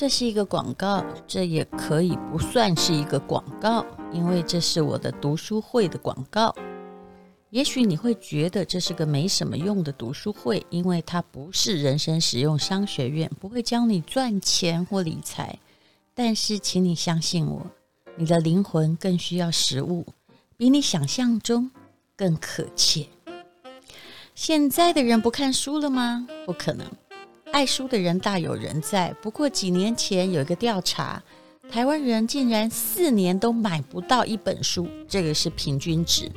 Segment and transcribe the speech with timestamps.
[0.00, 6.54] 这是一个广告，这也可以不算是一个广告，因为这是我的读书会的广告。
[7.50, 15.58] 也许你会觉得这是个没什么用的读书会，因为它不是人生实用商学院，不会教你赚钱或理财。
[16.14, 17.66] 但是，请你相信我，
[18.16, 20.06] 你的灵魂更需要食物，
[20.56, 21.70] 比你想象中
[22.16, 23.06] 更可切。
[24.34, 26.26] 现在的人不看书了吗？
[26.46, 26.86] 不可能。
[27.52, 31.22] 爱书的人大有人在，不过几年前有一个调查，
[31.68, 36.30] 台湾人竟然四年都买不到一本书，这个是平均值。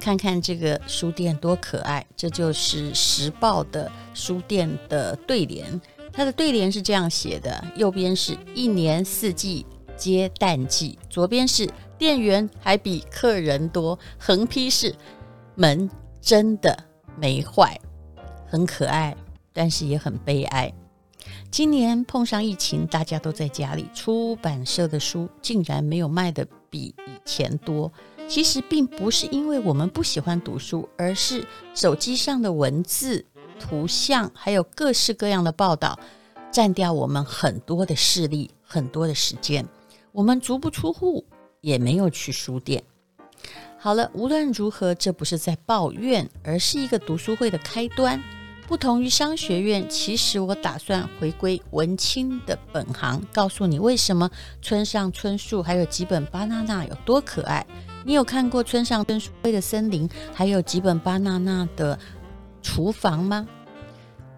[0.00, 5.80] 看看这个书店多可爱，这就是时报的书店的对联，
[6.12, 11.68] 它的对联是这样写的：右边是一年四季皆淡季，左边是
[11.98, 14.94] 店员还比客人多，横批是
[15.56, 15.90] 门
[16.22, 16.84] 真的
[17.16, 17.78] 没坏，
[18.46, 19.14] 很可爱。
[19.58, 20.72] 但是也很悲哀。
[21.50, 27.90] 今年碰上疫情，大家都在家里，出版社的书竟然没有卖得比以前多。
[28.28, 33.24] 其实并不是因为我们不喜欢读书，而是手机上的文字、
[33.58, 35.98] 图像，还有各式各样的报道，
[36.52, 39.66] 占掉我们很多的视力、很多的时间。
[40.12, 41.24] 我们足不出户，
[41.62, 42.80] 也没有去书店。
[43.76, 48.22] 好了，无论如何，这不是在抱怨，而是一个读书会的开端。
[48.68, 54.30] 不同于商学院，其实我打算回归文青的本行，告诉你为什么
[54.60, 57.66] 村上春树还有几本巴娜娜有多可爱。
[58.04, 61.98] 你有看过村上春树的森林，还有几本巴娜娜的
[62.60, 63.48] 厨房吗？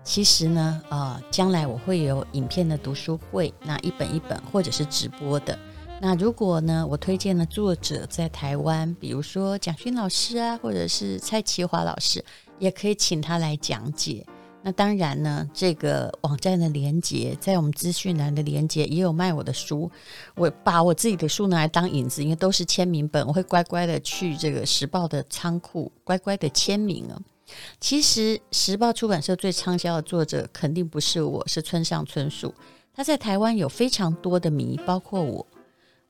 [0.05, 5.59] 其实呢，呃，将来我会有影片的读书会，那一本一本，或者是直播的。
[6.01, 12.25] 那如果呢，我推荐的作者在台湾，比如说蒋勋老师啊，或者是蔡奇华老师。
[12.61, 14.25] 也可以请他来讲解。
[14.63, 19.91] 那当然呢，这个网站的连接在我们资讯栏的连接也有卖我的书。
[20.35, 27.19] 我把我自己的书拿来当引子，因为都是签名本，我会乖乖的去这个时报的仓库乖乖的签名啊。
[27.81, 32.55] 其实时报出版社最畅销的作者肯定不是我，是村上春树。
[32.93, 35.47] 他在台湾有非常多的迷，包括我。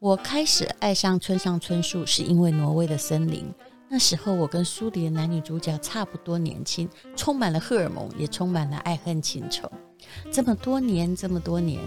[0.00, 3.44] 我开始爱上村上春树是因为《挪威的森林》。
[3.92, 9.68] 那时候我跟书里的男女主角差不多年轻，充满了荷尔蒙，也充满了爱恨情仇。
[10.30, 11.80] 这么多年，这么多年，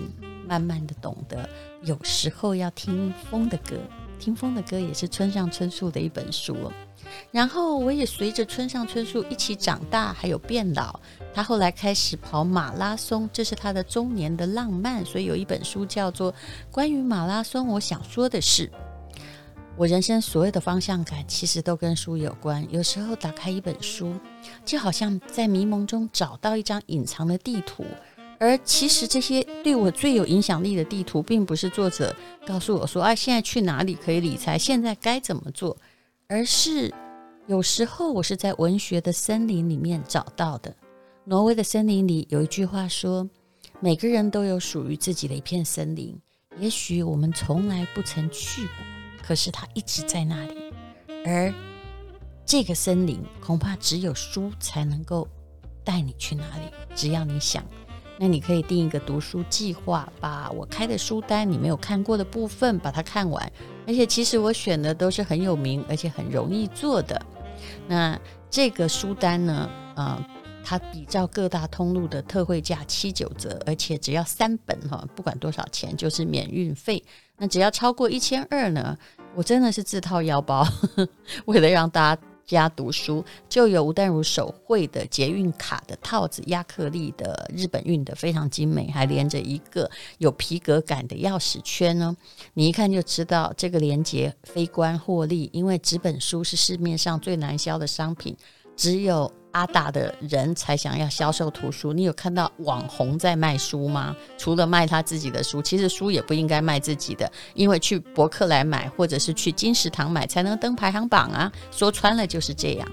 [0.45, 1.49] 慢慢的懂得，
[1.81, 3.77] 有时候要听风的歌，
[4.19, 6.57] 听风的歌也是村上春树的一本书。
[7.31, 10.99] 然后我也随着村上春树一起长大，还有变老。
[11.33, 15.05] 他后来开始跑马拉松，这是他的中年的浪漫。
[15.05, 16.33] 所以有一本书叫做
[16.69, 18.67] 《关于马拉松，我想说的是》。
[19.75, 22.65] 我人生所有的方向感，其实都跟书有关。
[22.71, 24.13] 有时候打开一本书，
[24.63, 27.83] 就好像在迷蒙中找到一张隐藏的地图。
[28.39, 34.59] 而其实这些对我最有影响力的地图，并不是作者告诉我说：“哎，现在去哪里可以理财？
[34.59, 35.75] 现在该怎么做？”
[36.29, 36.93] 而是
[37.47, 40.75] 有时候我是在文学的森林里面找到的。
[41.23, 43.27] 挪威的森林里有一句话说
[43.81, 46.15] ：“每个人都有属于自己的一片森林。”
[46.59, 48.92] 也许我们从来不曾去过。
[49.25, 50.55] 可是它一直在那里，
[51.25, 51.53] 而
[52.45, 55.27] 这个森林恐怕只有书才能够
[55.83, 56.63] 带你去哪里。
[56.93, 57.63] 只要你想，
[58.19, 63.51] 那你可以定一个读书计划，把我开的书单你没有看过的部分把它看完。
[63.87, 67.19] 而且其实我选的都是很有名而且很容易做的。
[67.87, 68.19] 那
[68.49, 70.25] 这个书单呢，啊、呃，
[70.63, 77.03] 它比照各大通路的特惠价七九折，而且只要三本哈，不管多少钱就是免运费。
[77.37, 78.97] 那只要超过一千二呢，
[79.35, 80.65] 我真的是自掏腰包，
[81.45, 92.15] 为了让大家读书，就有吴淡如手绘的捷运卡的套子，亚克力的日本运的非常精美，还连着一个有皮革感的钥匙圈呢。
[92.53, 98.37] 你一看就知道这个连接非关获利，因为纸本书是市面上最难销的商品，
[98.77, 99.29] 只有。
[99.53, 104.15] 阿大的人才想要销售图书，你有看到网红在卖书吗？
[104.37, 111.51] 除了卖他自己的书，其实书也不应该卖自己的，因为去博客来买或者是去金石堂买才能登排行榜啊。
[111.71, 112.87] 说穿了就是这样。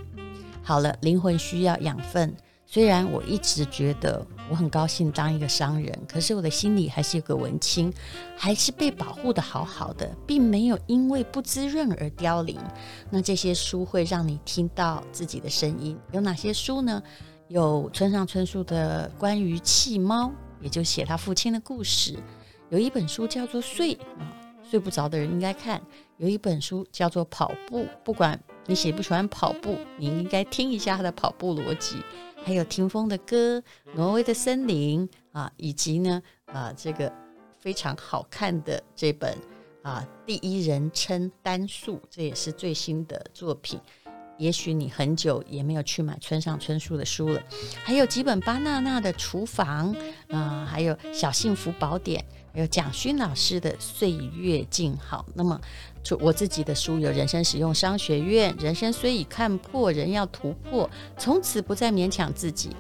[0.62, 2.34] 好了，灵魂需要养分。
[2.66, 7.92] 虽然我一直觉得我很高兴当一个商人，可是我的心里还是有个文青，
[8.36, 12.58] 还是被保护得好好的，并没有因为不滋润而凋零。
[13.10, 17.00] 那这些书会让你听到自己的声音，有哪些书呢？
[17.46, 22.16] 有村上春树的关于弃猫，也就写他父亲的故事。
[22.70, 24.34] 有一本书叫做《睡》啊，
[24.68, 25.80] 睡不着的人应该看。
[26.16, 31.96] 有一本书叫做《跑步》，不管你喜不喜欢跑步，你应该听一下他的跑步逻辑。
[32.44, 33.62] 还有霆锋的歌，
[33.94, 37.12] 挪威的森林啊，以及呢啊这个
[37.58, 39.36] 非常好看的这本
[39.82, 43.78] 啊第一人称单数，这也是最新的作品。
[44.40, 47.42] 也许你很久也没有去买村上春树的书了，
[47.84, 49.94] 还有几本巴娜娜的厨房
[50.30, 55.26] 啊、还有小幸福宝典，还有蒋勋老师的岁月静好。
[55.34, 55.60] 那么，
[56.02, 60.88] 就我自己的书有人生使用商学院，人生虽已看破，人要突破，
[61.18, 62.70] 从此不再勉强自己。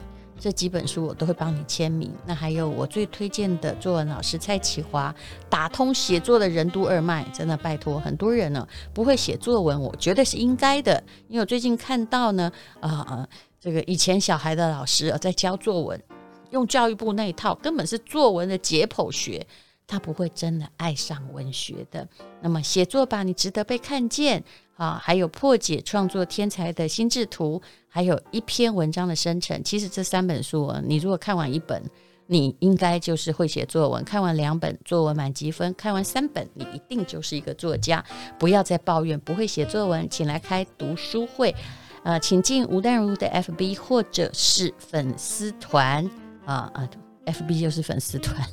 [0.40, 2.10] 这几本书我都会帮你签名。
[2.26, 5.14] 那还有我最推荐的作文老师蔡启华，
[5.50, 12.50] 打通写作的任督二脉，真的拜托很多人呢不会写作文，我觉得是应该的，因为我最近看到呢，
[12.80, 13.28] 啊、呃，
[13.60, 16.02] 这个以前小孩的老师在教作文，
[16.50, 19.46] 用教育部那一套，根本是作文的解剖学，
[19.90, 22.08] 他不会真的爱上文学的。
[22.40, 24.44] 那么写作吧，你值得被看见。
[24.76, 29.62] 啊，还有破解创作天才的心智图，还有一篇文章的生成。
[29.62, 31.82] 其实这三本书，你如果看完一本，
[32.26, 38.02] 你应该就是会写作文；看完两本，作文满级分；看完三本，你一定就是一个作家。
[38.38, 41.54] 不要再抱怨不会写作文，请来开读书会。
[42.02, 46.10] 呃，请进吴淡如的 FB 或者是粉丝团
[46.46, 46.88] 啊啊
[47.32, 48.46] ，FB 就是粉丝团，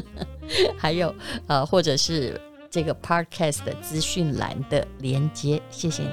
[0.78, 1.14] 还有
[1.46, 2.40] 呃，或者是。
[2.74, 6.08] 这个 podcast 的资讯栏的连接，谢谢你。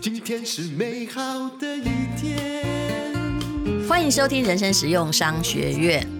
[0.00, 1.20] 今天是美好
[1.58, 2.64] 的一天，
[3.86, 6.19] 欢迎收听人生实用商学院。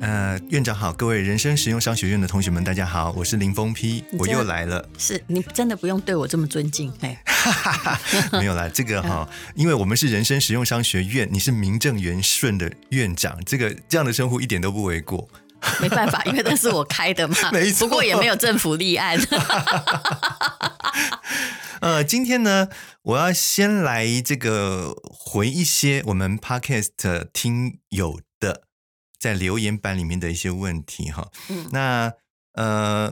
[0.00, 4.86] 呃，院长好，各位人生实用商学院的同学们，大家好，我是林峰批，我又来了。
[4.98, 7.22] 是你真的不用对我这么尊敬，哎，
[8.32, 15.28] 没有啦，这个哈、哦，因为我们是人生实用商学院，你是名正言顺的院长，这个这样的称呼一点都不为过。
[15.80, 19.18] 没办法，因为那是我开的嘛， 没错，不过也没有政府立案。
[21.80, 22.68] 呃，今天呢，
[23.02, 28.25] 我要先来这个回一些我们 Podcast 听友的。
[29.18, 32.12] 在留言板里面的一些问题哈，嗯，那
[32.52, 33.10] 呃，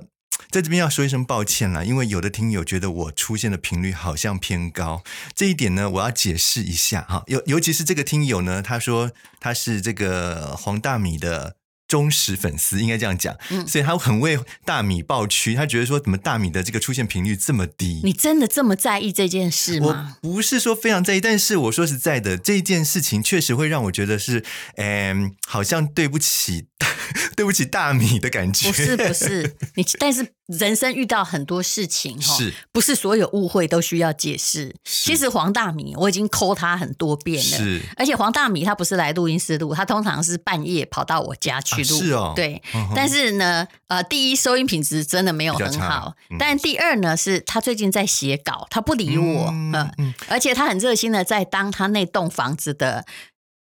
[0.51, 5.03] 在这边要说一声抱歉啦，因为有的听友觉得我出现的频率好像偏高，
[5.35, 11.57] 这一点呢，我要解释一下哈，尤尤其是这个听友呢，他说他是这个黄大米的。
[11.87, 18.01] 忠实粉丝应该这样讲，嗯，所以他很为大米抱屈，他觉得说怎么大米的这个出现频率这么低？
[18.03, 20.17] 你真的这么在意这件事吗？
[20.23, 24.45] 我不是说非常在意，但是我说实在的，这件事情确实会让我觉得是，
[24.77, 26.67] 嗯，好像对不起，
[27.37, 28.69] 对不起大米的感觉。
[28.69, 30.27] 不是不是，你但是。
[30.47, 34.75] 人生遇到很多事情，是不是所有误会都需要解释？
[34.85, 37.81] 其实黄大米我已经 call 他很多遍了，是。
[37.97, 42.33] 而且黄大米他不是来录音室录，他通常是半夜跑到我家去录，啊、是哦。
[42.37, 53.07] 对、嗯，但是呢，呃，第一收音品质真的没有很好，嗯、但第二呢，是他最近在写稿，他不理我，嗯，呃、嗯而且他很热心的在当他那栋房子的。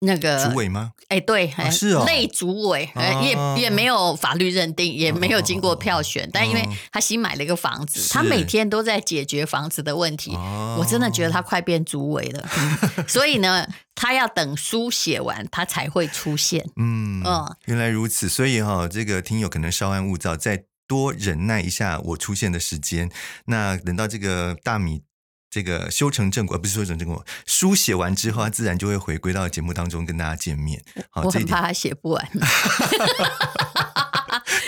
[0.01, 0.93] 那个主委吗？
[1.09, 10.31] 哎，对，哦、是哦，内主委，哦、也也没有法律认定，也没有经过票选，哦、但因为他新买了一个房子，他每天都在解决房子的问题，
[10.77, 12.47] 我真的觉得他快变主委了，
[12.97, 16.65] 嗯、所以呢，他要等书写完，他才会出现。
[16.77, 23.11] 嗯嗯，原来如此，所以哈、哦，这个听友可能稍安勿躁，再多忍耐一下我出现的时间。
[23.45, 25.01] 那等到这个大米。
[25.49, 30.83] 这个修成正果，不是修成正果，书写完之后，他自然就会回归到节目当中跟大家见面。
[31.09, 32.29] 好，我很怕他写不完。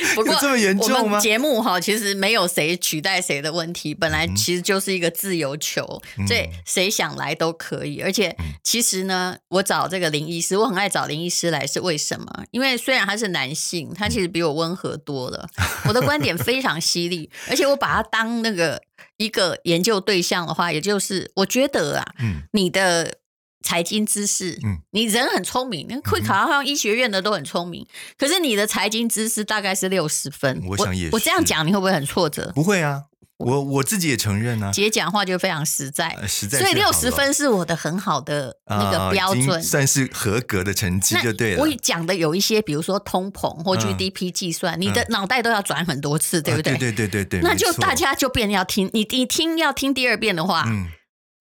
[0.15, 1.19] 不过这么严重吗？
[1.19, 8.01] 节目哈，其实没有谁取代谁的问题，本来其实就是一个自由球，嗯、所以谁想来都可以。
[8.01, 12.43] 而且其实呢，我找这个林医师，我很爱找林医师来，是为什么？
[12.51, 15.47] 因为虽然他是男性，他其实比我温和多了，
[15.87, 18.81] 我的观点非常犀利，而且我把他当那个
[19.17, 23.20] 一个研究对象的话，也就是我觉得啊，嗯，你的。
[23.63, 27.87] 财经知识，嗯，你人很聪明，会考上医学院的都很聪明，嗯，
[28.17, 31.09] 可是你的财经知识大概是六十分，我想也是。
[31.11, 32.51] 我，我这样讲你会不会很挫折？
[32.55, 33.03] 不会啊，
[33.37, 34.71] 我我自己也承认啊。
[34.71, 41.61] 姐讲话就非常实在，呃、实在，所以六十分是我的很好的那个标准，呃、算是合格的成绩就对了。
[41.61, 46.77] 我讲的有一些，比如说通膨或 GDP 计算，嗯，你的脑袋都要转很多次，嗯，对不对？
[46.77, 50.87] 对对对对对，那就大家就变要听你，你听要听第二遍的话，嗯。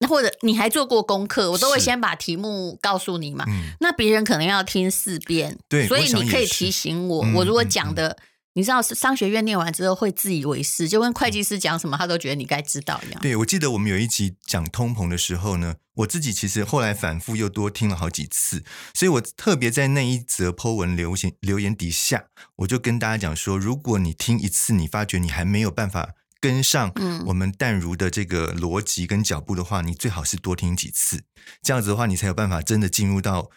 [0.01, 3.45] 那或者你还做过功课，我都会先把题目告诉你嘛。
[3.47, 7.19] 嗯、那别人可能要听四遍，对，所以你可以提醒我。
[7.19, 8.17] 我，我如果讲的、嗯，
[8.53, 13.21] 你知道，商学院念完之后会自以为是，就跟会计师讲什么，他都觉得你该知道一样。
[13.21, 18.63] 对，我记得我们有一集讲通膨的时候呢，我自己其实后来反复又多听了好几次，
[18.95, 26.15] 所以我特别在那一则 po 文留言留言底下，我就跟大家讲说，如果你听一次，你发觉你还没有办法。
[26.41, 26.91] 跟上
[27.27, 31.23] 我们淡如的这个逻辑跟脚步的话，你最好是多听几次，
[31.61, 33.51] 这样子的话，你才有办法真的进入到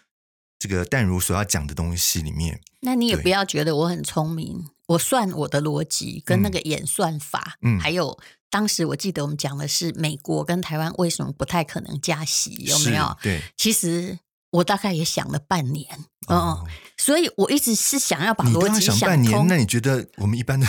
[0.59, 2.61] 这个淡如所要讲的东西里面。
[2.81, 8.19] 那你也不要觉得我很聪明，我算我的逻辑跟那个演算法，嗯，还有
[8.51, 13.17] 当时我记得我们讲的是美国跟台湾为什么不太可能加息，有没有？
[13.23, 14.19] 对，其实。
[14.55, 15.89] 我大概也想了半年，
[16.29, 20.65] 哦、嗯，所以我一直是想要把逻辑想半年，那你觉得我们一般的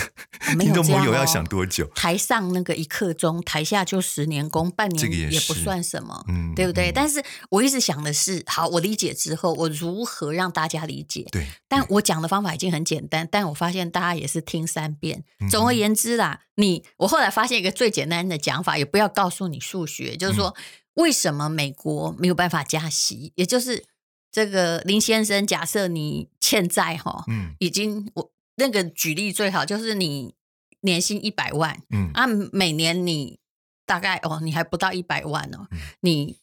[0.58, 1.86] 听众朋友要想多久？
[1.94, 6.90] 台上那个一刻钟，台下就十年功，半年也不算什么，嗯，对不对？
[6.90, 11.24] 嗯、但是我一直想的是，好，我理解之后，我如何让大家理解？
[11.30, 15.22] 对，但我讲的方法已经很简单，但我发现大家也是听三遍。
[15.48, 20.48] 总而言之啦，你我后来发现一个最简单的讲法，也不要告诉你数学，就是说。
[20.48, 20.62] 嗯
[20.96, 23.32] 为什么美国没有办法加息？
[23.36, 23.86] 也就是
[24.30, 30.34] 这个林先生，假设你欠债哈，嗯，已经我那个举例最好就是你
[30.80, 33.38] 年薪一百万，嗯啊，每年你
[33.86, 36.38] 大概哦，你还不到一百万哦，嗯、你。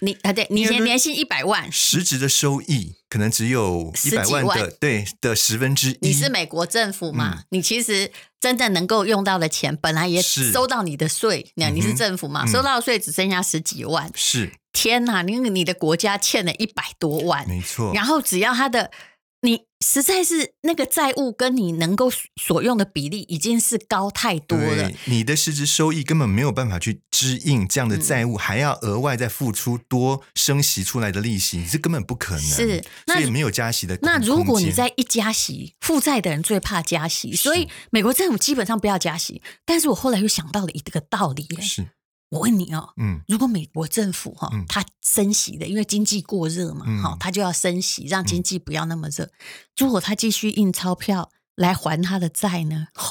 [0.00, 6.08] 你啊，对，你年年薪一百万，实质的收益可能只有一百万的，对的十分之一。
[6.08, 7.34] 你是美国政府嘛？
[7.38, 8.10] 嗯、你其实
[8.40, 12.44] 真的能够用到的钱，本来也收到你的税，那你是政府嘛？
[12.44, 14.10] 嗯、收到的税只剩下十几万。
[14.14, 17.92] 是，天哪，你你的国家欠了一百多万，没错。
[17.94, 18.90] 然后只要他的。
[19.40, 32.42] 你实在是那个债务跟你能够所用的比例已经是高太多了，你的实质收益根本没有办法去支应这样的债务，嗯、还要额外再付出多升息出来的利息，你是根本不可能。
[32.42, 33.96] 是，所以没有加息的。
[34.02, 39.40] 那如果你在一加息，负债的人最怕加息，所以美国政府基本上不要加息。
[39.64, 41.86] 但是我后来又想到了一个道理，是。
[42.30, 49.30] 我问你哦，嗯，如果美国政府哈，它升息的，因为经济过热嘛，哈，它就要升息，让经济不要那么热。
[49.78, 52.88] 如果它继续印钞票来还它的债呢？
[52.94, 53.08] 嚯，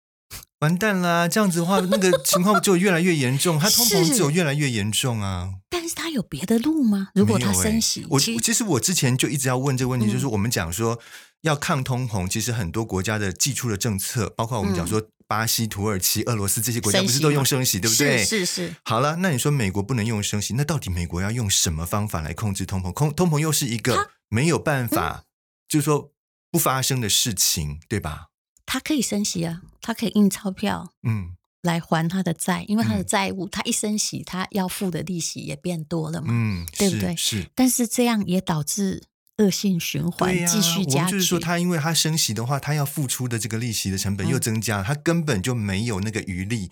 [0.60, 1.28] 完蛋啦！
[1.28, 5.56] 这样子的话，那个情况就越来越严重，它通膨只有越来越严重啊。
[5.68, 7.08] 但是它有别的路吗？
[7.14, 10.98] 如果它升息，我其实我之前就一直要问这个问题，就是我们讲说
[11.42, 15.02] 要抗通膨，其实很多国家的寄出的政策，包括我们讲说。
[15.34, 18.18] 巴西、土耳其、俄罗斯这些国家不是都用升息，对不对？
[18.18, 18.76] 是是是。
[18.84, 22.92] 好了，那你说美国不能用升息，那到底美国要用什么方法来控制通膨？
[22.92, 25.24] 通通膨又是一个没有办法，
[25.68, 26.12] 就是说
[26.52, 28.28] 不发生的事情，对吧？
[28.64, 37.16] 他可以升息啊，他可以印钞票，嗯，来还他的债，因为他的债务，他一升息，他要付的利息也变多了嘛，嗯，对不对？
[37.16, 37.50] 是。
[37.56, 39.02] 但是这样也导致。
[39.38, 46.70] 恶性循环继续加就是说，他因为他升息的话，他要付出的这个利息的成本又增加，他根本就没有那个余力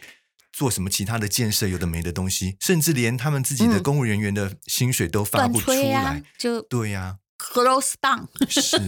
[0.52, 6.22] 做什么其他的建设，有的没的东西，甚至连他们自己的公务人员的薪水都发不出来。
[6.38, 8.26] 就对呀，close down。
[8.48, 8.78] 是。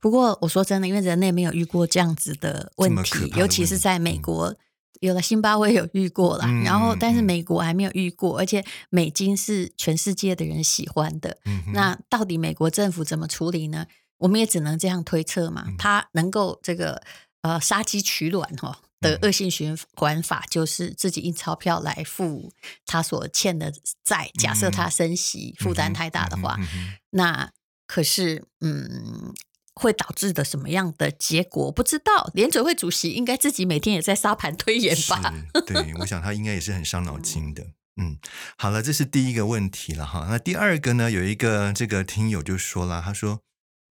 [0.00, 4.54] 不过我说真的，因为人类没有遇过这样子的问题，尤其是在美国。
[5.00, 11.38] 有了，辛巴威有遇过了，嗯、然后但是美国还没有遇过，嗯、而且美金是全世界的人喜欢的。
[11.44, 13.86] 嗯、那到底美国政府怎么处理呢？
[14.18, 15.66] 我们也只能这样推测嘛。
[15.78, 17.02] 他、嗯、能够这个
[17.42, 22.52] 呃杀鸡取卵哈的恶性循环法，就是自己印钞票来付
[22.86, 23.72] 他所欠的
[24.04, 24.30] 债。
[24.38, 27.50] 假设他升息负担太大的话，嗯、那
[27.86, 29.32] 可是嗯。
[29.78, 31.70] 会导致的什么样的结果？
[31.72, 32.30] 不知道。
[32.34, 35.32] 联准会主席应该自己每天也在沙盘推演吧？
[35.66, 37.64] 对，我想他应该也是很伤脑筋的。
[38.00, 38.18] 嗯，
[38.56, 40.26] 好了，这是第一个问题了哈。
[40.30, 41.10] 那第二个呢？
[41.10, 43.40] 有一个这个听友就说了，他说：“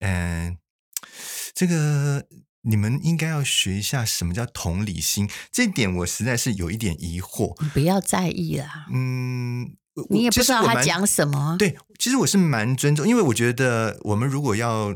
[0.02, 0.58] 嗯，
[1.54, 2.26] 这个
[2.62, 7.56] 你们应该要学一下什么叫同理心。”这点我实在是有一点疑惑。
[7.64, 8.86] 你不要在意啦。
[8.94, 9.76] 嗯，
[10.10, 11.56] 你也不知道他讲什么。
[11.58, 14.96] 对，其实我是蛮尊重，因为我觉得我们如果要。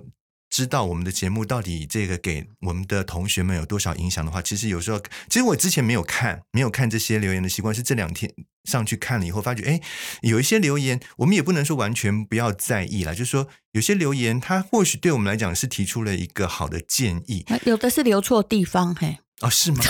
[0.49, 9.79] 知道我们的节目到底这个给我们的同学们有多少影响的话，其实有时候，其实我之前没有看，没有看这些留言的习惯，是这两天上去看了以后，发觉，哎，
[10.21, 19.19] 有一些留言，我们也不能说完全不要在意啦，就是说，有些留言，它或许对我们来讲是提出了一个好的建议，有的是留错地方，嘿。
[19.41, 19.81] 哦，是吗？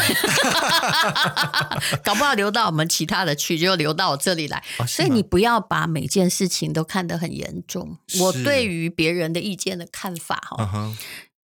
[2.03, 4.63] 搞不好留到我们其他的去，就留到我这里来。
[4.77, 7.97] 哦、所以你不要把每件事情都看得很严重。
[8.19, 10.95] 我对于别人的意见的看法，哈、uh，huh、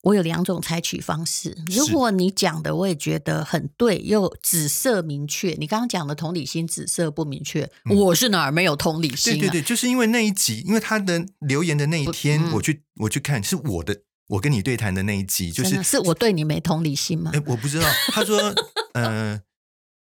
[0.02, 1.56] 我有两种采取方式。
[1.68, 9.38] 如果你讲的我也觉得很对，又紫色明确，你刚刚讲的同理心紫色不明确，嗯、我是哪儿没有同理心、啊？
[9.38, 14.02] 对对对，就是因为那一集，因为他的留言的那一天，嗯、我去我去看，是我的。
[14.32, 17.32] 我跟你对谈的那一集，就是是我对你没同理心吗？
[17.34, 17.88] 哎，我不知道。
[18.14, 18.54] 他说，
[18.94, 19.42] 呃，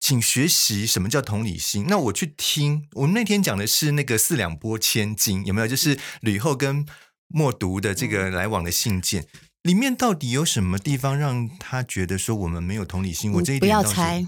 [0.00, 1.86] 请学习什么叫同理心。
[1.88, 5.66] 那我去听，我们那天讲的是那个四两拨千斤，有没有？
[5.66, 6.86] 就是吕后跟
[7.28, 9.26] 默读的这个来往的信件，
[9.62, 13.30] 里面到底有什么地方让他觉得说我们没有同理心？
[13.32, 14.26] 我这一点不要猜，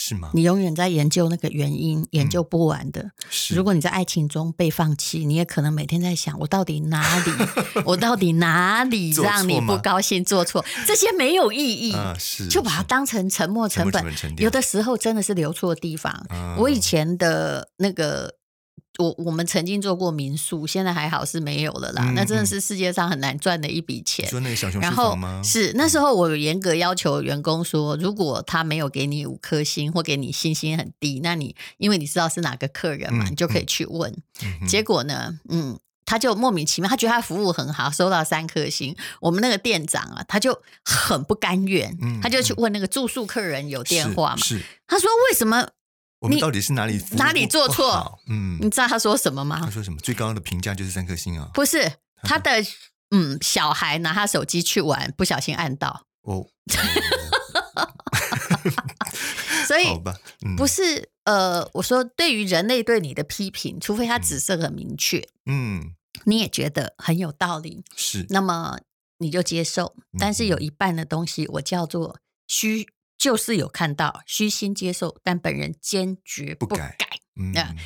[0.00, 0.30] 是吗？
[0.32, 3.02] 你永远在研究那个原因，研究不完的。
[3.02, 3.56] 嗯、是。
[3.56, 7.32] 如果你在爱情中被放弃，你也可能每天在想：我到底哪里，
[7.84, 10.24] 我到底哪里让你不高兴？
[10.24, 11.92] 做错这些没有意义。
[11.92, 12.46] 啊、是。
[12.46, 14.04] 就把它当成沉没成本。
[14.36, 16.12] 有的时候真的是留错地方。
[16.28, 18.37] 啊、我以前的那个。
[18.98, 22.02] 我我们曾经做过民宿，现在还好是没有了啦。
[22.08, 24.28] 嗯、那真的是世界上很难赚的一笔钱。
[24.28, 25.28] 说那个小熊书房吗？
[25.28, 34.12] 然后是那时候我有严格要求员工说，如果他没有给你五颗星或给你星星很低，那你因为你知道是哪个客人嘛，嗯、你就可以去问。
[34.42, 38.96] 嗯、结果呢，嗯，他就莫名其妙，他觉得他服务很好，收到三颗星。
[39.20, 44.38] 我们那个店长啊，他就很不甘愿，嗯、他就去问那个住宿客人有电话嘛？
[44.38, 45.68] 是，是他说为什么？
[46.20, 48.18] 我们到底是哪里哪里做错？
[48.28, 49.60] 嗯，你知道他说什么吗？
[49.62, 49.98] 他说什么？
[50.00, 51.48] 最高的评价就是三颗星啊！
[51.54, 52.50] 不是他的，
[53.10, 56.48] 嗯，小孩拿他手机去玩，不小心按到哦。
[59.66, 60.16] 所以好吧，
[60.56, 65.94] 不是呃，我说对于人类对你的批评，除非他指色很明确，嗯，
[66.24, 68.78] 你也觉得很有道理，是，那么
[69.18, 69.94] 你就接受。
[70.18, 72.88] 但是有一半的东西，我叫做虚。
[73.18, 76.96] 就是有看到虚心接受，但本人坚决不改。
[77.40, 77.76] 嗯，哎，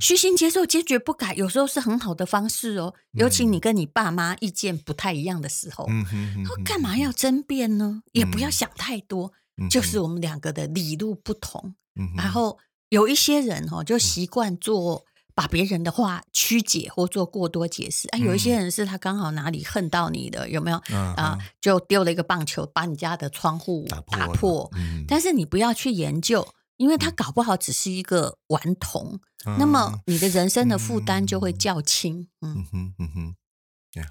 [0.00, 2.94] 虚心接受，坚决不改，有时候是很好的方式哦。
[3.12, 8.02] 尤其你跟你爸妈意见不太一样的时候，嗯哼，干嘛要争辩呢？
[8.12, 9.32] 也不要想太多，
[9.70, 11.74] 就是我们两个的理路不同。
[12.16, 12.58] 然后
[12.88, 15.04] 有一些人哦，就习惯做。
[15.40, 20.76] 把别人的话曲解或做过多解释，啊，有一些人是他刚好哪里恨到你的，有没有
[21.16, 21.38] 啊？
[21.62, 24.70] 就丢了一个棒球，把你家的窗户打破。
[25.08, 29.18] 但是你不要去研究，因为他搞不好只是一个顽童，
[29.58, 30.02] 那么。
[30.04, 32.28] 你的人生的负担就会较轻。
[32.42, 33.34] 嗯哼嗯哼，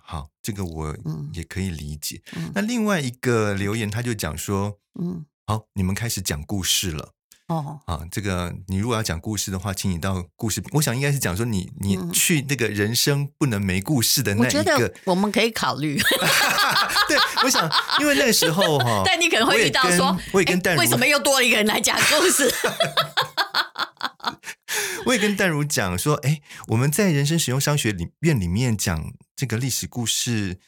[0.02, 0.98] 好，这个我
[1.34, 2.24] 也可以理解。
[2.56, 7.14] 那另外一个留言，他就讲说，嗯，好，你们开始讲故事了。
[7.50, 15.98] 哦，啊，这个你如果要讲故事的话，请你到故事，我想应该是讲说你你去那个人生不能没故事的那一个，我觉得我们可以考虑。
[17.10, 17.68] 对，我想
[18.00, 22.54] 因为那个时候哈， 但你可能会遇到说，我也跟淡如，为什么又多了一个人来讲故事？
[25.08, 30.60] 我也跟淡如讲说，哎，我们在人生使用商学里院里面讲这个历史故事，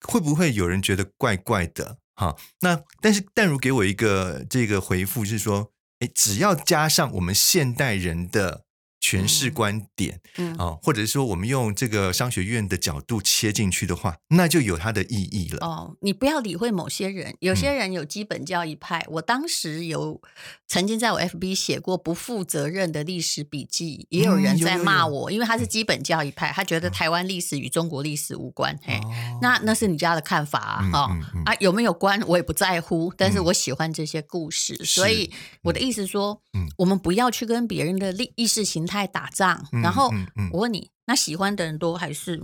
[0.00, 1.98] 会不会有人觉得怪怪的？
[2.16, 5.70] 哈，那但是淡如给我一个这个回复是说。
[6.06, 8.64] 只要加上我们现代人的
[9.04, 15.58] 诠释观点，嗯，啊，或者是说我们用这个商学院的角度切进去的话，那就有它的意义了。
[15.60, 19.00] 哦，你不要理会某些人，有些人有基本教义派。
[19.00, 20.22] 嗯、我当时有
[20.66, 25.30] 曾经在我 FB 写过不负责任的历史笔记，也有人在骂我，嗯、有有有。
[25.34, 28.74] 因为他是基本教义派，他觉得台湾历史与中国历史无关。
[28.74, 28.98] 哦、嘿，
[29.42, 30.58] 那那是你家的看法
[30.94, 31.10] 啊，
[31.44, 38.93] 啊，有没有关我也不在乎，但是我喜欢这些故事，嗯、所以我的意思说，嗯、我们不要去跟别人的历意识形态。
[39.00, 40.10] 在打仗，然后
[40.52, 42.42] 我问你，那喜欢的人多还是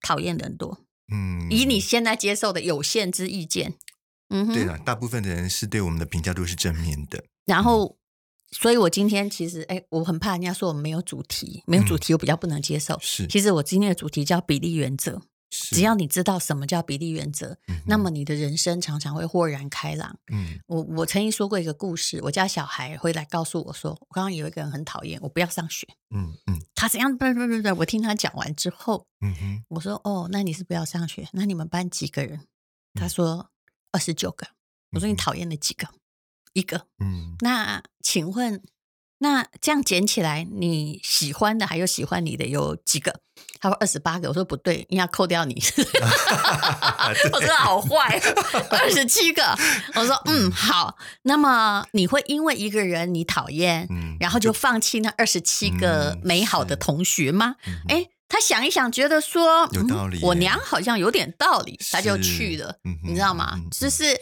[0.00, 0.80] 讨厌的人多？
[1.12, 3.74] 嗯，以你现在接受的有限之意见，
[4.30, 7.24] 嗯，对了，大部分的人是对我们的评价都是正面的。
[7.44, 7.98] 然后，
[8.50, 12.98] 所以我今天其实，哎，我很怕人家说我们没有主题，没有主题，我比较不能接受。
[13.02, 15.20] 是，其实我今天的主题叫比例原则。
[15.70, 20.18] 只要你知道什么叫比例原则，嗯、那么你的人生常常会豁然开朗。
[20.32, 25.86] 嗯，我我曾经说过一个故事，我家小孩会来告诉我说，我刚刚有一个人很讨厌我，不要上学。
[26.14, 27.16] 嗯嗯，他怎样？
[27.16, 31.28] 不不不不，我听他讲完之后，嗯哼，我说哦，那你是不要上学？
[31.32, 32.40] 那你们班几个人？
[32.94, 33.50] 他说
[33.92, 34.46] 二十九个。
[34.92, 35.88] 我说你讨厌了几个？
[36.52, 36.86] 一个。
[36.98, 38.62] 嗯，那请问？
[39.18, 43.20] 那这样捡起来，你喜欢的还有喜欢你的有几个？
[43.60, 44.28] 他说二十八个。
[44.28, 45.54] 我说不对，应该扣掉你。
[47.32, 48.20] 我说好坏，
[48.70, 49.56] 二十七个。
[49.94, 50.96] 我说嗯好。
[51.22, 57.56] 那么你会因为一个人你讨厌，嗯、然后就放弃那二十七个美好的同学吗？
[57.88, 60.20] 哎、嗯，他想一想，觉得说有道理、嗯。
[60.22, 62.76] 我娘好像有点道理，他就去了。
[62.84, 63.58] 嗯、你知道吗？
[63.70, 64.20] 就是。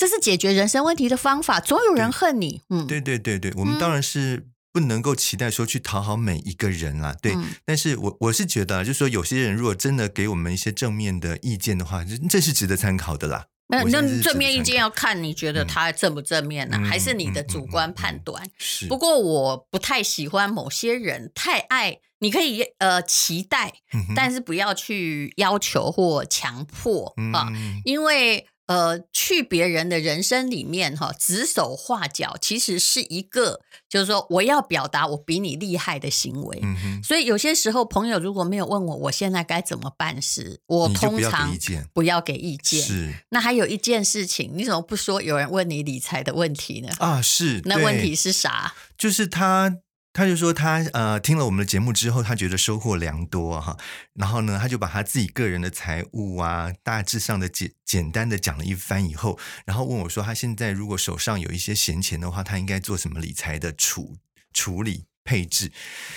[0.00, 1.60] 这是解决人生问题的方法。
[1.60, 7.34] 总有人恨你，嗯，对对对对，我们当然是不能够期待说去讨好每一个人啦，对。
[7.34, 13.44] 嗯、但是我我是觉得，就是说有些人如果真的给我们一些正面的意见的话，这这是值得参考的啦。
[13.68, 18.42] 那那正面意见要看你觉得他正不正面呢、啊，嗯、还是你的主观判断？
[18.56, 18.86] 是。
[18.86, 28.46] 不过我不太喜欢某些人太爱，你可以呃期待，嗯、但是不要去要求或强迫啊，嗯、因为。
[28.70, 36.60] 呃，去别人的人生里面哈，指手画脚，其实是一个，就是说我要表达我比你厉害的行为。
[36.62, 37.02] 嗯哼。
[37.02, 41.52] 所以有些时候，朋友如果没有问我，我现在该怎么办时，我通常
[41.92, 42.80] 不要给意见。
[42.80, 43.12] 是。
[43.30, 45.20] 那还有一件事情，你怎么不说？
[45.20, 46.90] 有人问你理财的问题呢？
[47.00, 47.60] 啊，是。
[47.64, 48.74] 那问题是啥？
[48.96, 49.78] 就是他。
[50.12, 53.76] 他就说他呃听了我们的节目之后，他觉得收获良多哈。
[54.14, 64.16] 然后呢，他就把他自己个人的财务啊，大致上的简简单的讲了一番以后，然后问我说，他现在如果手上有一些闲钱的话，他应该做什么理财的处
[64.52, 65.70] 处理配置？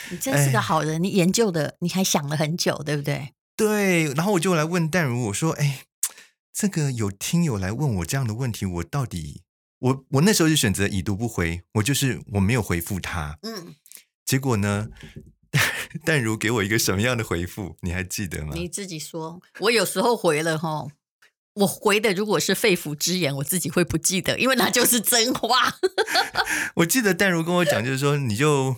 [0.10, 3.34] 你真是个好人，哎、你研究的你还想了很久，对不对？
[3.56, 4.12] 对。
[4.16, 5.84] 然后我就来问淡如，我说，哎，
[6.52, 9.44] 这个有听友来问我这样的问题，我到底
[9.78, 13.38] 我我那时候就选择已读不回，我就是我没有回复他。
[13.44, 13.76] 嗯。
[14.26, 14.88] 结果呢？
[16.04, 17.78] 淡 如给我一个什么样的回复？
[17.82, 18.54] 你还记得吗？
[18.56, 19.40] 你自己说。
[19.60, 20.88] 我有时候回了哈，
[21.54, 25.76] 我回的如果是肺腑之言，我自己会不记得，因为那就是真话。
[26.78, 28.78] 我记得淡如跟我讲，就是说，你就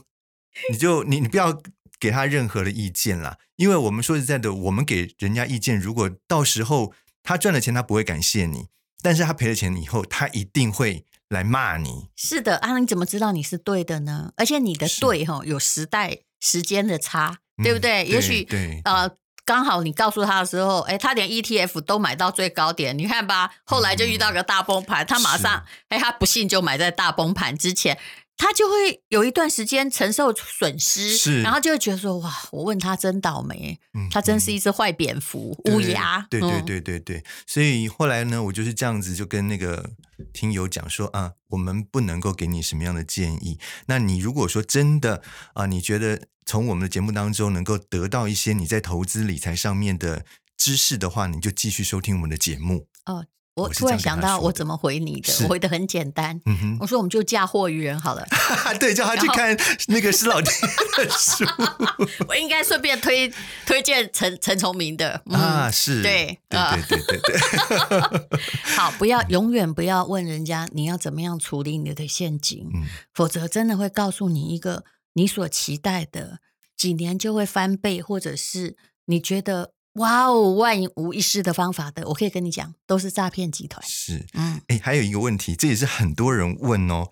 [0.70, 1.62] 你就你你不要
[1.98, 6.92] 给他任何的意见啦，因为我们说实在的，我们给人家意见，如果到时候
[7.24, 8.68] 他赚了钱，他不会感谢你，
[9.02, 11.06] 但是他赔了钱以后，他一定会。
[11.36, 12.08] 来骂你。
[12.16, 14.32] 是的啊，你怎么知道你是对的呢？
[14.38, 18.06] 而且你的对哈有时代时间的差，对不对？
[18.06, 19.10] 也许对呃，
[19.44, 27.98] 刚好你告诉他的时候，哎，他连 ETF 都买到最高点，你看吧，后来就遇到个大崩盘，嗯、他马上哎，他不信就买在大崩盘之前。
[28.38, 39.92] 他就会有一段时间承受损失，是，然后就会觉得说：“哇，我问他真倒霉，嗯，他真是一只坏蝙蝠，乌鸦。”对对对对对，所以后来呢，我就是这样子就跟那个
[40.34, 43.58] 听友讲说：“啊，我们不能够给你什么样的建议。
[43.88, 50.26] 那你如果说真的啊，你觉得从我们的节目当中能够得到一些你在投资理财上面的
[50.58, 55.34] 知识的话，你就继续收听我们的节目哦。”我突然想到，我怎么回你的？
[55.44, 56.42] 我回的很简单，
[56.80, 58.28] 我说我们就嫁祸于人好了。
[58.80, 60.54] 对，叫他去看那个施老天
[60.98, 61.46] 的书。
[62.28, 63.32] 我应该顺便推
[63.66, 68.40] 推荐陈陈崇明的啊，是，对，对对对对对。
[68.76, 72.70] 好，不要永远不要问人家你要怎么样处理你的陷阱，
[73.14, 76.40] 否则真的会告诉你一个你所期待的
[76.76, 79.75] 几年就会翻倍，或者是你觉得。
[79.96, 83.86] 哇哦，万无一失的方法的，我可以跟你讲，都是诈骗集团。
[83.88, 87.10] 是，嗯，哎，还有一个问题，这也是很多人问哦，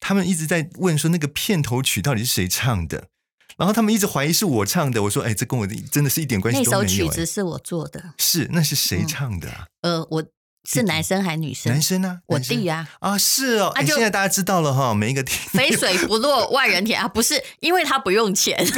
[0.00, 3.08] 他们一直在问说那个片头曲到底是谁唱的，
[3.56, 5.02] 然后他们一直怀疑是我唱的。
[5.04, 6.82] 我说，哎，这跟我真的是一点关系都没有。
[6.82, 8.14] 那首曲子是我做的。
[8.18, 9.66] 是，那是谁唱的啊？
[9.82, 10.24] 嗯、呃，我。
[10.64, 11.72] 是男生还是女生？
[11.72, 12.88] 男生啊，我弟啊。
[13.00, 13.72] 啊，是哦。
[13.74, 18.56] 哎，现在大家知道了哈，每一个肥水不落外人田啊，不是因为他不用钱。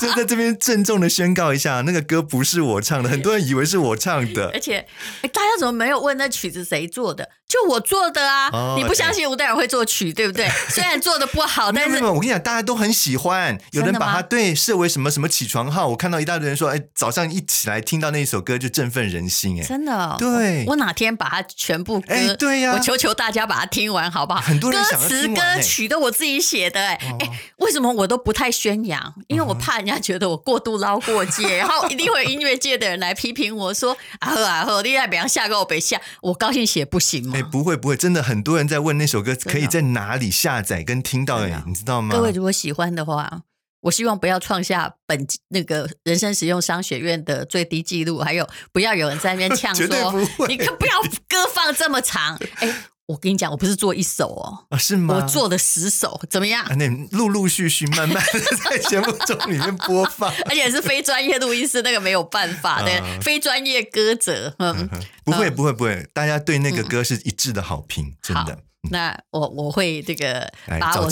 [0.00, 4.50] 就在这边郑重的宣告一下，那个歌不是我唱的，很多人以为是我唱的。
[4.54, 4.86] 而且，
[5.22, 7.28] 大家怎么没有问那曲子谁做的？
[7.52, 8.74] 就我做的啊！
[8.78, 10.48] 你不相信吴代尔会作曲，对不对？
[10.70, 13.58] 虽然做的不好，但是我跟你讲，大家都很喜欢。
[13.72, 15.88] 有人把它对设为什么什么起床号？
[15.88, 19.60] 我看到一大堆人说，哎，早上一起来听到那一首歌就振奋人心。
[19.60, 24.40] 哎真的，哦，对，我哪天把它全部歌，哎，对呀，我求求大家把它听完，好不好？
[24.40, 29.14] 很多人歌词歌曲都我自己写的，哎，哎，为什么我都不太宣扬？
[29.28, 37.34] 因为我怕人家觉得我过度捞过界， 然后一定会音乐界的人来批评我说啊呵啊呵，你在别人下个我别下，我高兴写不行吗？
[37.36, 42.14] 哎，不会不会，真的很多人在问那首歌可以在哪里下载跟听到，哎，你知道吗？
[42.14, 43.42] 各位如果喜欢的话。
[43.82, 50.12] 我希望不要创下本那个人生实用商学院的最低纪录，还有不要有人在那边呛说，
[50.46, 52.38] 你可不要歌放这么长。
[52.58, 52.72] 哎，
[53.12, 55.14] 我跟你讲，我不是做一首哦，啊，是吗？
[55.14, 56.64] 我做的十首，怎么样？
[56.64, 64.88] 啊，那陆陆续续、慢慢的在节目中里面播放， 而且是非专业录音师，那个没有办法的，啊、非专业歌者，嗯，
[65.24, 68.58] 不会不会不会，大家对那个歌是一致的好评，嗯、真的。
[68.90, 71.08] 那我我会这个把我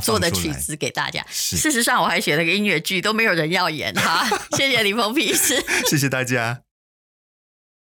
[0.00, 1.24] 做的曲子给大家。
[1.30, 4.26] 事实上，我还写了个音乐剧，都没有人要演哈。
[4.56, 6.62] 谢谢李鹏医师，谢谢大家。